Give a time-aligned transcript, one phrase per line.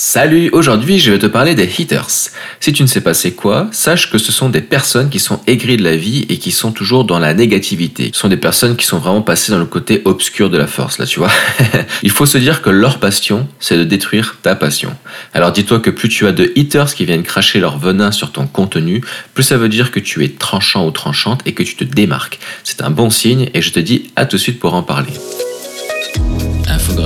[0.00, 2.30] Salut, aujourd'hui je vais te parler des haters.
[2.60, 5.40] Si tu ne sais pas c'est quoi, sache que ce sont des personnes qui sont
[5.48, 8.12] aigries de la vie et qui sont toujours dans la négativité.
[8.14, 10.98] Ce sont des personnes qui sont vraiment passées dans le côté obscur de la force,
[10.98, 11.32] là tu vois.
[12.04, 14.94] Il faut se dire que leur passion, c'est de détruire ta passion.
[15.34, 18.46] Alors dis-toi que plus tu as de haters qui viennent cracher leur venin sur ton
[18.46, 19.02] contenu,
[19.34, 22.38] plus ça veut dire que tu es tranchant ou tranchante et que tu te démarques.
[22.62, 25.10] C'est un bon signe et je te dis à tout de suite pour en parler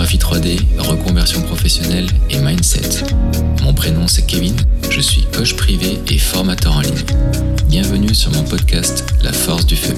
[0.03, 3.05] infographie 3D, reconversion professionnelle et mindset.
[3.63, 4.57] Mon prénom c'est Kevin,
[4.91, 7.05] je suis coach privé et formateur en ligne.
[7.69, 9.95] Bienvenue sur mon podcast La force du feu.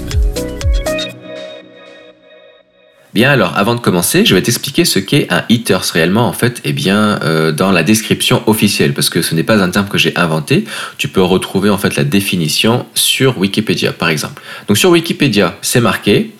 [3.15, 6.61] Bien alors, avant de commencer, je vais t'expliquer ce qu'est un haters réellement en fait,
[6.65, 9.97] eh bien euh, dans la description officielle, parce que ce n'est pas un terme que
[9.97, 10.65] j'ai inventé.
[10.97, 14.43] Tu peux retrouver en fait la définition sur Wikipédia, par exemple.
[14.67, 16.34] Donc sur Wikipédia, c'est marqué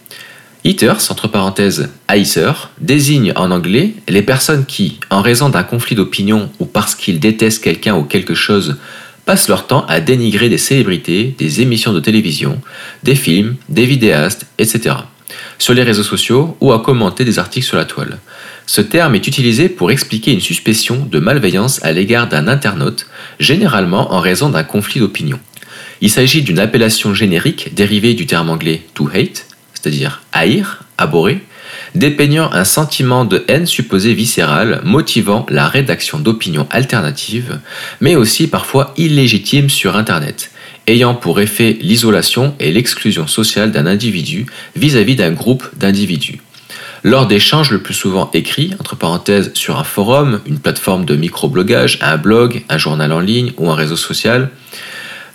[0.65, 6.49] Haters, entre parenthèses, haïsseurs, désigne en anglais les personnes qui, en raison d'un conflit d'opinion
[6.59, 8.77] ou parce qu'ils détestent quelqu'un ou quelque chose,
[9.25, 12.59] passent leur temps à dénigrer des célébrités, des émissions de télévision,
[13.03, 14.95] des films, des vidéastes, etc.
[15.59, 18.17] sur les réseaux sociaux ou à commenter des articles sur la toile.
[18.65, 23.05] Ce terme est utilisé pour expliquer une suspicion de malveillance à l'égard d'un internaute,
[23.39, 25.39] généralement en raison d'un conflit d'opinion.
[26.01, 29.45] Il s'agit d'une appellation générique dérivée du terme anglais to hate,
[29.85, 31.43] c'est-à-dire haïr, abhorrer,
[31.93, 37.59] dépeignant un sentiment de haine supposé viscéral motivant la rédaction d'opinions alternatives,
[38.01, 40.49] mais aussi parfois illégitimes sur Internet,
[40.87, 46.41] ayant pour effet l'isolation et l'exclusion sociale d'un individu vis-à-vis d'un groupe d'individus.
[47.03, 51.99] Lors d'échanges le plus souvent écrits, entre parenthèses sur un forum, une plateforme de microblogage,
[52.01, 54.49] un blog, un journal en ligne ou un réseau social,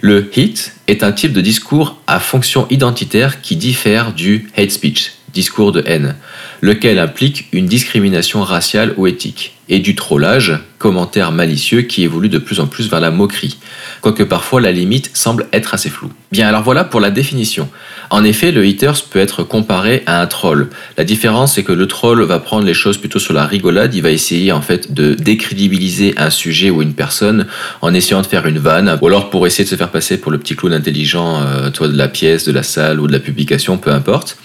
[0.00, 5.12] le hit est un type de discours à fonction identitaire qui diffère du hate speech,
[5.32, 6.16] discours de haine,
[6.60, 12.38] lequel implique une discrimination raciale ou éthique, et du trollage, commentaire malicieux qui évolue de
[12.38, 13.58] plus en plus vers la moquerie,
[14.00, 16.10] quoique parfois la limite semble être assez floue.
[16.32, 17.68] Bien alors voilà pour la définition.
[18.10, 20.68] En effet, le haters peut être comparé à un troll.
[20.98, 24.02] La différence c'est que le troll va prendre les choses plutôt sur la rigolade, il
[24.02, 27.46] va essayer en fait de décrédibiliser un sujet ou une personne
[27.82, 30.32] en essayant de faire une vanne, ou alors pour essayer de se faire passer pour
[30.32, 33.20] le petit clown intelligent, euh, toi de la pièce, de la salle ou de la
[33.20, 34.36] publication, peu importe.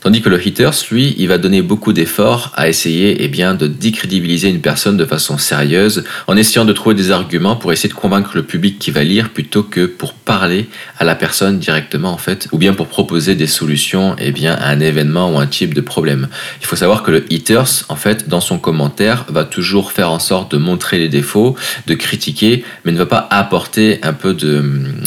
[0.00, 3.66] Tandis que le haters, lui, il va donner beaucoup d'efforts à essayer eh bien, de
[3.66, 7.94] décrédibiliser une personne de façon sérieuse, en essayant de trouver des arguments pour essayer de
[7.94, 10.68] convaincre le public qui va lire plutôt que pour parler
[10.98, 14.68] à la personne directement en fait, ou bien pour proposer des solutions eh bien, à
[14.70, 16.28] un événement ou un type de problème.
[16.60, 20.18] Il faut savoir que le haters, en fait, dans son commentaire, va toujours faire en
[20.18, 24.64] sorte de montrer les défauts, de critiquer, mais ne va pas apporter un peu de,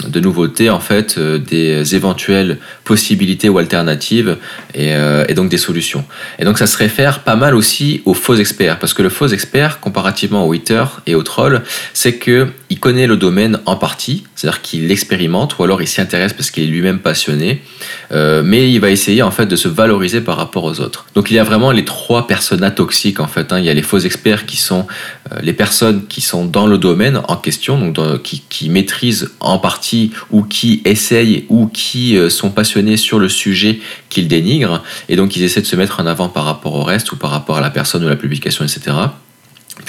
[0.08, 4.38] de nouveauté en fait, euh, des éventuelles possibilités ou alternatives.
[4.80, 6.06] Euh, et, donc des solutions.
[6.40, 9.28] Et donc ça se réfère pas mal aussi aux faux experts, parce que le faux
[9.28, 11.64] expert, comparativement au hater et au troll,
[11.94, 16.02] c'est que il connaît le domaine en partie, c'est-à-dire qu'il l'expérimente, ou alors il s'y
[16.02, 17.64] intéresse parce qu'il est lui-même passionné,
[18.12, 21.06] euh, mais il va essayer en fait de se valoriser par rapport aux autres.
[21.16, 23.52] Donc il y a vraiment les trois personas toxiques en fait.
[23.52, 23.60] Hein.
[23.60, 24.86] Il y a les faux experts qui sont
[25.32, 30.12] euh, les personnes qui sont dans le domaine en question, donc qui, maîtrisent en partie
[30.30, 33.80] ou qui essayent ou qui sont passionnés sur le sujet
[34.10, 37.12] qu'ils dénigrent et donc ils essaient de se mettre en avant par rapport au reste
[37.12, 38.92] ou par rapport à la personne ou la publication, etc.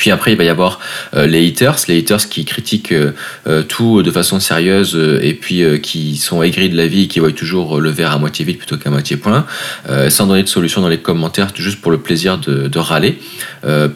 [0.01, 0.81] Puis après, il va y avoir
[1.15, 3.13] euh, les haters, les haters qui critiquent euh,
[3.47, 7.19] euh, tout de façon sérieuse et puis qui sont aigris de la vie et qui
[7.19, 9.45] voient toujours le verre à moitié vide plutôt qu'à moitié plein,
[10.09, 13.19] sans donner de solution dans les commentaires, juste pour le plaisir de, râler.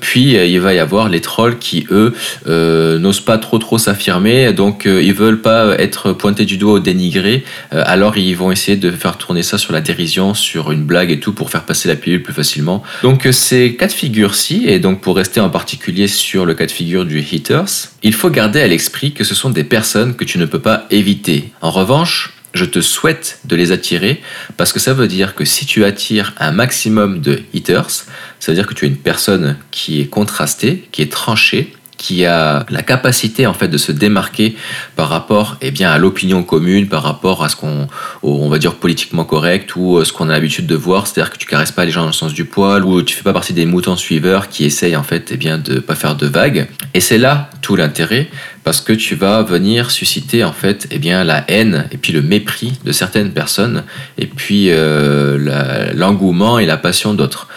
[0.01, 2.13] puis il va y avoir les trolls qui, eux,
[2.47, 7.45] n'osent pas trop trop s'affirmer, donc ils veulent pas être pointés du doigt ou dénigrés,
[7.71, 11.21] alors ils vont essayer de faire tourner ça sur la dérision, sur une blague et
[11.21, 12.83] tout pour faire passer la pilule plus facilement.
[13.03, 17.05] Donc ces quatre figures-ci, et donc pour rester en particulier sur le cas de figure
[17.05, 20.47] du haters, il faut garder à l'esprit que ce sont des personnes que tu ne
[20.47, 21.53] peux pas éviter.
[21.60, 24.21] En revanche, je te souhaite de les attirer
[24.56, 28.55] parce que ça veut dire que si tu attires un maximum de haters, ça veut
[28.55, 32.82] dire que tu es une personne qui est contrastée, qui est tranchée, qui a la
[32.82, 34.56] capacité en fait de se démarquer
[34.96, 37.88] par rapport eh bien à l'opinion commune, par rapport à ce qu'on
[38.23, 41.38] on va dire politiquement correct ou euh, ce qu'on a l'habitude de voir, c'est-à-dire que
[41.38, 43.52] tu caresses pas les gens dans le sens du poil ou tu fais pas partie
[43.52, 46.69] des moutons suiveurs qui essayent en fait eh bien de pas faire de vagues.
[46.94, 48.29] Et c'est là tout l'intérêt
[48.64, 52.23] parce que tu vas venir susciter en fait eh bien la haine et puis le
[52.23, 53.85] mépris de certaines personnes
[54.19, 57.49] et puis euh, l'engouement et la passion d'autres.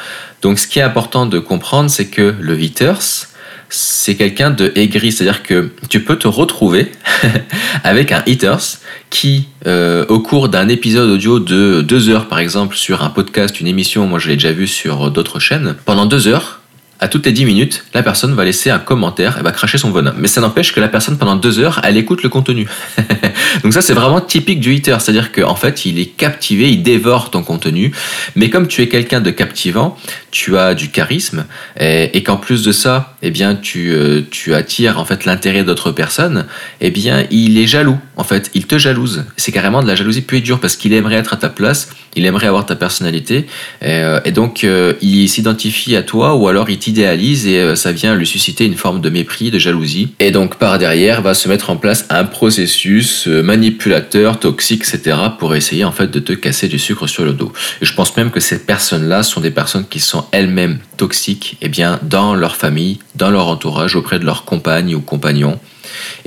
[0.42, 3.28] Donc ce qui est important de comprendre c'est que le haters
[3.70, 6.92] c'est quelqu'un de aigri, c'est-à-dire que tu peux te retrouver
[7.84, 8.80] avec un haters
[9.10, 13.60] qui, euh, au cours d'un épisode audio de deux heures par exemple sur un podcast,
[13.60, 16.57] une émission, moi je l'ai déjà vu sur d'autres chaînes, pendant deux heures,
[17.00, 19.92] à toutes les 10 minutes, la personne va laisser un commentaire et va cracher son
[19.92, 20.14] venin.
[20.18, 22.68] Mais ça n'empêche que la personne, pendant deux heures, elle écoute le contenu.
[23.64, 24.98] Donc ça, c'est vraiment typique du hater.
[25.00, 27.92] C'est-à-dire qu'en fait, il est captivé, il dévore ton contenu.
[28.36, 29.98] Mais comme tu es quelqu'un de captivant,
[30.32, 31.46] tu as du charisme
[31.80, 35.92] et, qu'en plus de ça, eh bien, tu, euh, tu attires en fait l'intérêt d'autres
[35.92, 36.46] personnes,
[36.82, 37.98] eh bien, il est jaloux.
[38.18, 39.26] En fait, il te jalouse.
[39.38, 41.90] C'est carrément de la jalousie pure et dure parce qu'il aimerait être à ta place,
[42.16, 43.46] il aimerait avoir ta personnalité
[43.82, 47.92] et, euh, donc euh, il s'identifie à toi ou alors il idéalise et euh, ça
[47.92, 50.14] vient lui susciter une forme de mépris, de jalousie.
[50.20, 55.18] Et donc par derrière va se mettre en place un processus manipulateur, toxique, etc.
[55.38, 57.54] pour essayer en fait de te casser du sucre sur le dos.
[57.82, 61.66] Et je pense même que ces personnes-là sont des personnes qui sont elles-mêmes toxiques, et
[61.66, 65.60] eh bien dans leur famille, dans leur entourage, auprès de leurs compagnes ou compagnons.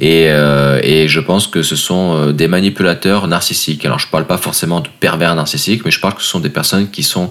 [0.03, 3.85] Euh, et, je pense que ce sont euh, des manipulateurs narcissiques.
[3.85, 6.41] Alors je ne parle pas forcément de pervers narcissiques, mais je parle que ce sont
[6.41, 7.31] des personnes qui, sont,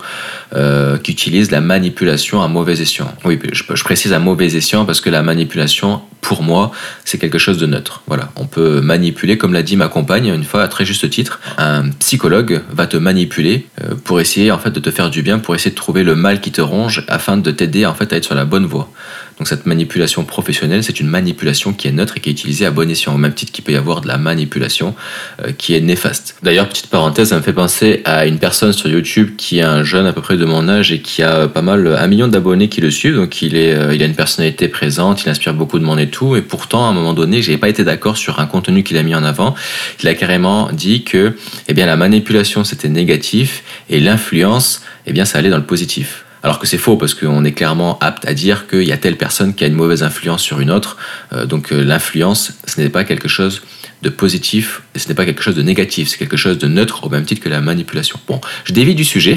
[0.56, 3.14] euh, qui utilisent la manipulation à mauvais escient.
[3.26, 6.72] Oui, je, précise à mauvais escient parce que la manipulation, pour moi,
[7.06, 8.04] c'est quelque chose de neutre.
[8.08, 11.40] Voilà, on peut manipuler, comme l'a dit ma compagne une fois à très juste titre.
[11.58, 13.68] Un psychologue va te manipuler
[14.04, 16.42] pour essayer en fait de te faire du bien, pour essayer de trouver le mal
[16.42, 18.92] qui te ronge, afin de t'aider en fait à être sur la bonne voie.
[19.40, 22.72] Donc cette manipulation professionnelle, c'est une manipulation qui est neutre et qui est utilisée à
[22.72, 24.96] bon escient, au même titre qu'il peut y avoir de la manipulation
[25.42, 26.36] euh, qui est néfaste.
[26.44, 29.84] D'ailleurs, petite parenthèse, ça me fait penser à une personne sur YouTube qui est un
[29.84, 32.70] jeune à peu près de mon âge et qui a pas mal, un million d'abonnés
[32.70, 35.78] qui le suivent, donc il, est, euh, il a une personnalité présente, il inspire beaucoup
[35.78, 38.40] de monde et tout, et pourtant à un moment donné, j'ai pas été d'accord sur
[38.40, 39.56] un contenu qu'il a mis en avant.
[40.02, 41.36] Il a carrément dit que
[41.68, 46.26] eh bien, la manipulation c'était négatif et l'influence, eh bien, ça allait dans le positif.
[46.42, 49.18] Alors que c'est faux parce qu'on est clairement apte à dire qu'il y a telle
[49.18, 50.98] personne qui a une mauvaise influence sur une autre.
[51.34, 53.62] Euh, donc euh, l'influence, ce n'est pas quelque chose
[54.02, 57.04] de positif et ce n'est pas quelque chose de négatif, c'est quelque chose de neutre
[57.04, 58.20] au même titre que la manipulation.
[58.28, 59.36] Bon, je dévie du sujet,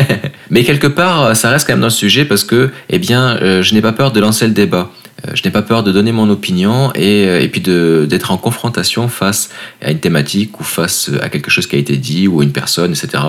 [0.50, 3.62] mais quelque part ça reste quand même dans le sujet parce que, eh bien, euh,
[3.62, 4.92] je n'ai pas peur de lancer le débat.
[5.26, 9.08] Euh, je n'ai pas peur de donner mon opinion et, euh, puis d'être en confrontation
[9.08, 9.50] face
[9.82, 12.52] à une thématique ou face à quelque chose qui a été dit ou à une
[12.52, 13.22] personne, etc.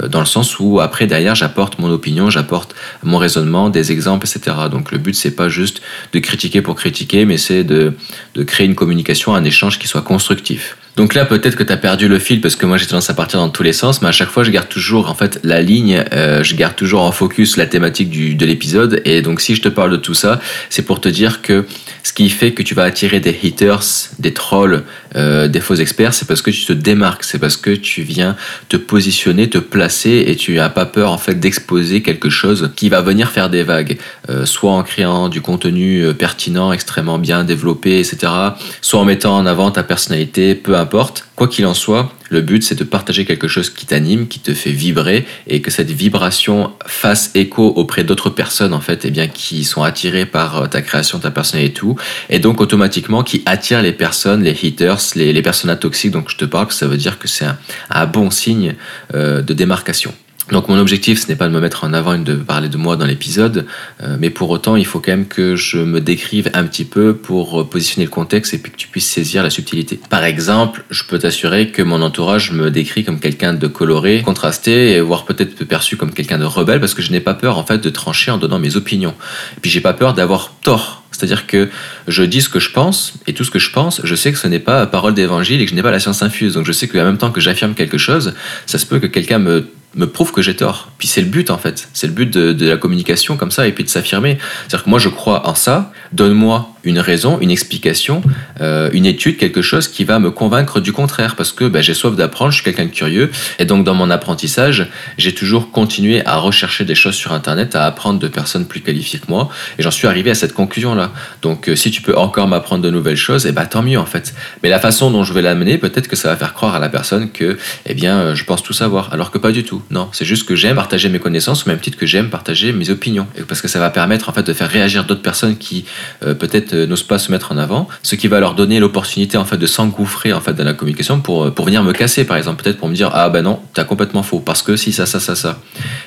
[0.00, 4.26] Euh, dans le sens où après, derrière, j'apporte mon opinion, j'apporte mon raisonnement, des exemples,
[4.26, 4.56] etc.
[4.70, 5.80] Donc le but, c'est pas juste
[6.12, 7.94] de critiquer pour critiquer, mais c'est de,
[8.34, 10.76] de créer une communication, un échange qui soit constructif.
[10.96, 13.14] Donc là, peut-être que tu as perdu le fil parce que moi j'ai tendance à
[13.14, 15.60] partir dans tous les sens, mais à chaque fois je garde toujours en fait la
[15.60, 19.00] ligne, euh, je garde toujours en focus la thématique du, de l'épisode.
[19.04, 21.64] Et donc si je te parle de tout ça, c'est pour te dire que
[22.02, 23.84] ce qui fait que tu vas attirer des haters,
[24.18, 24.84] des trolls,
[25.16, 28.36] euh, des faux experts, c'est parce que tu te démarques, c'est parce que tu viens
[28.68, 32.88] te positionner, te placer et tu n'as pas peur en fait d'exposer quelque chose qui
[32.88, 33.98] va venir faire des vagues,
[34.28, 38.32] euh, soit en créant du contenu pertinent, extrêmement bien développé, etc.,
[38.80, 41.26] soit en mettant en avant ta personnalité, peu importe.
[41.36, 44.54] Quoi qu'il en soit, le but c'est de partager quelque chose qui t'anime, qui te
[44.54, 49.10] fait vibrer et que cette vibration fasse écho auprès d'autres personnes en fait, et eh
[49.10, 51.96] bien qui sont attirées par euh, ta création, ta personnalité et tout,
[52.30, 56.12] et donc automatiquement qui attire les personnes, les haters, les, les personnes toxiques.
[56.12, 57.46] Donc je te parle, ça veut dire que c'est
[57.90, 58.74] un, bon signe
[59.14, 60.14] euh, de démarcation.
[60.50, 62.76] Donc mon objectif, ce n'est pas de me mettre en avant et de parler de
[62.76, 63.66] moi dans l'épisode,
[64.02, 67.14] euh, mais pour autant, il faut quand même que je me décrive un petit peu
[67.14, 70.00] pour positionner le contexte et puis que tu puisses saisir la subtilité.
[70.08, 74.92] Par exemple, je peux t'assurer que mon entourage me décrit comme quelqu'un de coloré, contrasté,
[74.92, 77.64] et voire peut-être perçu comme quelqu'un de rebelle, parce que je n'ai pas peur en
[77.64, 79.14] fait de trancher en donnant mes opinions.
[79.56, 81.04] Et puis j'ai pas peur d'avoir tort.
[81.12, 81.68] C'est-à-dire que
[82.08, 84.38] je dis ce que je pense, et tout ce que je pense, je sais que
[84.38, 86.54] ce n'est pas parole d'évangile et que je n'ai pas la science infuse.
[86.54, 88.34] Donc je sais qu'en même temps que j'affirme quelque chose,
[88.66, 90.90] ça se peut que quelqu'un me me prouve que j'ai tort.
[90.98, 93.72] Puis c'est le but en fait, c'est le but de, la communication comme ça et
[93.72, 94.38] puis de s'affirmer.
[94.60, 98.22] C'est-à-dire que moi je crois en ça, donne-moi une raison, une explication,
[98.60, 101.94] euh, une étude, quelque chose qui va me convaincre du contraire parce que ben, j'ai
[101.94, 106.24] soif d'apprendre, je suis quelqu'un de curieux et donc dans mon apprentissage, j'ai toujours continué
[106.26, 109.82] à rechercher des choses sur internet, à apprendre de personnes plus qualifiées que moi et
[109.82, 111.12] j'en suis arrivé à cette conclusion là.
[111.42, 113.98] Donc euh, si tu peux encore m'apprendre de nouvelles choses, et eh ben tant mieux
[113.98, 114.34] en fait.
[114.62, 116.88] Mais la façon dont je vais l'amener, peut-être que ça va faire croire à la
[116.88, 119.82] personne que eh bien euh, je pense tout savoir alors que pas du tout.
[119.90, 122.90] Non, c'est juste que j'aime partager mes connaissances au même titre que j'aime partager mes
[122.90, 123.26] opinions.
[123.48, 125.84] parce que ça va permettre en fait de faire réagir d'autres personnes qui
[126.20, 129.44] peut-être euh, n'osent pas se mettre en avant, ce qui va leur donner l'opportunité en
[129.44, 132.36] fait de s'engouffrer en fait dans la communication pour, euh, pour venir me casser par
[132.36, 135.06] exemple, peut-être pour me dire ah ben non, t'as complètement faux parce que si ça
[135.06, 135.58] ça ça ça.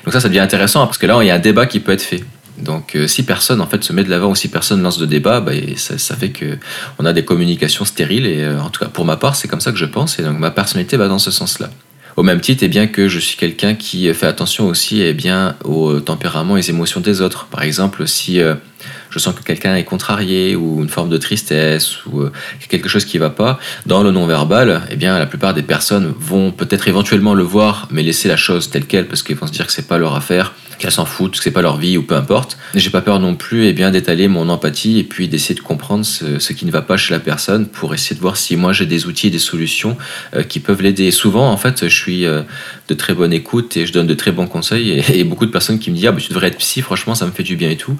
[0.04, 1.80] Donc ça ça devient intéressant hein, parce que là il y a un débat qui
[1.80, 2.24] peut être fait.
[2.58, 5.40] Donc si personne en fait se met de l'avant ou si personne lance de débat,
[5.40, 6.56] bah, ça, ça, fait que
[7.00, 9.72] on a des communications stériles et en tout cas pour ma part c'est comme ça
[9.72, 11.68] que je pense et donc ma personnalité va dans ce sens-là.
[12.16, 15.08] Au même titre, et eh bien que je suis quelqu'un qui fait attention aussi et
[15.08, 17.46] eh bien, au tempérament et aux émotions des autres.
[17.46, 18.54] Par exemple, si euh,
[19.14, 22.32] je sens que quelqu'un est contrarié ou une forme de tristesse ou euh,
[22.68, 26.12] quelque chose qui ne va pas, dans le non-verbal, eh bien, la plupart des personnes
[26.18, 29.52] vont peut-être éventuellement le voir, mais laisser la chose telle qu'elle parce qu'ils vont se
[29.52, 32.02] dire que c'est pas leur affaire qu'elles s'en foutent, que c'est pas leur vie ou
[32.02, 32.58] peu importe.
[32.74, 35.60] J'ai pas peur non plus et eh bien d'étaler mon empathie et puis d'essayer de
[35.60, 38.72] comprendre ce, qui ne va pas chez la personne pour essayer de voir si moi
[38.72, 39.96] j'ai des outils, des solutions
[40.34, 41.10] euh, qui peuvent l'aider.
[41.10, 42.42] Souvent en fait je suis euh,
[42.88, 45.78] de très bonne écoute et je donne de très bons conseils et, beaucoup de personnes
[45.78, 47.70] qui me disent ah bah, tu devrais être psy, franchement ça me fait du bien
[47.70, 47.96] et tout.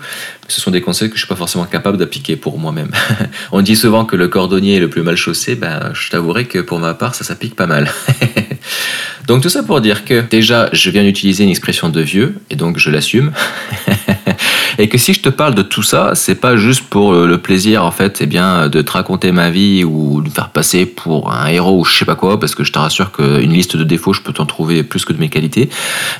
[0.48, 2.90] Ce sont des conseils que je suis pas forcément capable d'appliquer pour moi-même.
[3.52, 6.58] On dit souvent que le cordonnier est le plus mal chaussé, ben je t'avouerai que
[6.58, 7.90] pour ma part ça s'applique pas mal.
[9.26, 12.56] Donc tout ça pour dire que déjà, je viens d'utiliser une expression de vieux, et
[12.56, 13.32] donc je l'assume.
[14.78, 17.84] et que si je te parle de tout ça, c'est pas juste pour le plaisir
[17.84, 21.32] en fait, eh bien, de te raconter ma vie ou de me faire passer pour
[21.32, 23.84] un héros ou je sais pas quoi, parce que je te rassure qu'une liste de
[23.84, 25.68] défauts, je peux t'en trouver plus que de mes qualités.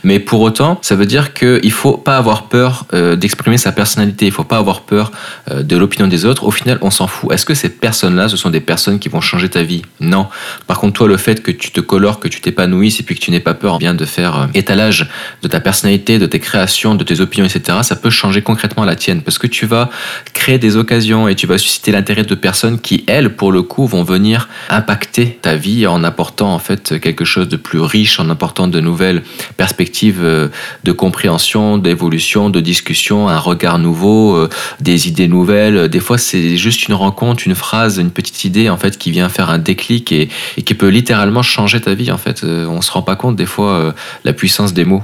[0.03, 4.27] Mais pour autant, ça veut dire qu'il faut pas avoir peur euh, d'exprimer sa personnalité,
[4.27, 5.13] il faut pas avoir peur
[5.51, 6.45] euh, de l'opinion des autres.
[6.45, 7.33] Au final, on s'en fout.
[7.33, 9.83] Est-ce que ces personnes-là, ce sont des personnes qui vont changer ta vie?
[10.01, 10.27] Non.
[10.67, 13.21] Par contre, toi, le fait que tu te colores, que tu t'épanouisses et puis que
[13.21, 15.09] tu n'aies pas peur bien de faire euh, étalage
[15.43, 18.95] de ta personnalité, de tes créations, de tes opinions, etc., ça peut changer concrètement la
[18.95, 19.91] tienne parce que tu vas
[20.33, 23.87] créer des occasions et tu vas susciter l'intérêt de personnes qui, elles, pour le coup,
[23.87, 28.29] vont venir impacter ta vie en apportant en fait quelque chose de plus riche, en
[28.31, 29.23] apportant de nouvelles
[29.57, 30.49] perspectives euh,
[30.85, 34.49] de compréhension, d'évolution, de discussion, un regard nouveau, euh,
[34.81, 35.89] des idées nouvelles.
[35.89, 39.29] Des fois, c'est juste une rencontre, une phrase, une petite idée en fait qui vient
[39.29, 40.29] faire un déclic et,
[40.65, 42.13] qui peut littéralement changer ta vie.
[42.13, 45.03] En fait, euh, on se rend pas compte des fois la puissance des mots.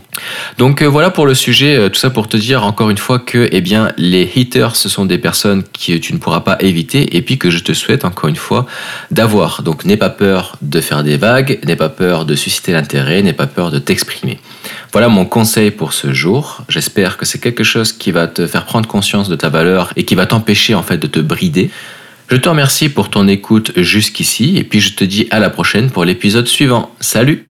[0.59, 1.88] Donc voilà pour le sujet.
[1.90, 5.05] Tout ça pour te dire encore une fois que eh bien les haters ce sont
[5.05, 8.29] des personnes que tu ne pourras pas éviter et puis que je te souhaite encore
[8.29, 8.67] une fois
[9.13, 9.63] d'avoir.
[9.63, 13.33] Donc n'aie pas peur de faire des vagues, n'aie pas peur de susciter l'intérêt, n'aie
[13.33, 14.41] pas peur de t'exprimer.
[14.93, 16.65] Voilà mon conseil pour ce jour.
[16.69, 20.05] J'espère que c'est quelque chose qui va te faire prendre conscience de ta valeur et
[20.05, 21.71] qui va t'empêcher en fait de te brider.
[22.29, 25.91] Je te remercie pour ton écoute jusqu'ici et puis je te dis à la prochaine
[25.91, 26.93] pour l'épisode suivant.
[26.99, 27.45] Salut